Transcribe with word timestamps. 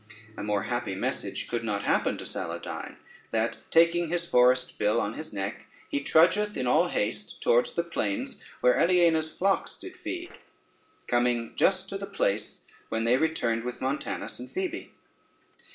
A 0.35 0.41
more 0.41 0.63
happy 0.63 0.95
message 0.95 1.47
could 1.47 1.63
not 1.63 1.83
happen 1.83 2.17
to 2.17 2.25
Saladyne, 2.25 2.95
that 3.29 3.57
taking 3.69 4.07
his 4.09 4.25
forest 4.25 4.79
bill 4.79 4.99
on 4.99 5.13
his 5.13 5.31
neck, 5.31 5.67
he 5.89 5.99
trudgeth 6.03 6.57
in 6.57 6.65
all 6.65 6.87
haste 6.87 7.39
towards 7.39 7.73
the 7.73 7.83
plains 7.83 8.41
where 8.61 8.79
Aliena's 8.79 9.31
flocks 9.31 9.77
did 9.77 9.95
feed, 9.95 10.31
coming 11.05 11.53
just 11.55 11.87
to 11.89 11.99
the 11.99 12.07
place 12.07 12.65
when 12.89 13.03
they 13.03 13.15
returned 13.17 13.61
from 13.61 13.75
Montanus 13.79 14.39
and 14.39 14.49
Phoebe. 14.49 14.91